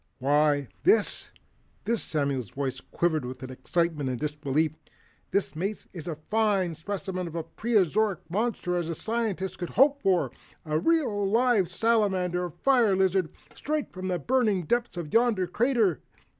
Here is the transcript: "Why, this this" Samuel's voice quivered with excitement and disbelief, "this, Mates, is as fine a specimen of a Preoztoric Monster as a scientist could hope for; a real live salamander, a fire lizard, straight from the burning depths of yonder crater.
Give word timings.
"Why, 0.17 0.67
this 0.81 1.29
this" 1.85 2.01
Samuel's 2.03 2.49
voice 2.49 2.79
quivered 2.81 3.23
with 3.23 3.43
excitement 3.43 4.09
and 4.09 4.19
disbelief, 4.19 4.71
"this, 5.29 5.55
Mates, 5.55 5.87
is 5.93 6.07
as 6.07 6.17
fine 6.31 6.71
a 6.71 6.73
specimen 6.73 7.27
of 7.27 7.35
a 7.35 7.43
Preoztoric 7.43 8.17
Monster 8.27 8.77
as 8.77 8.89
a 8.89 8.95
scientist 8.95 9.59
could 9.59 9.69
hope 9.69 10.01
for; 10.01 10.31
a 10.65 10.79
real 10.79 11.29
live 11.29 11.69
salamander, 11.69 12.45
a 12.45 12.49
fire 12.49 12.95
lizard, 12.95 13.29
straight 13.53 13.91
from 13.93 14.07
the 14.07 14.17
burning 14.17 14.63
depths 14.63 14.97
of 14.97 15.13
yonder 15.13 15.45
crater. 15.45 16.01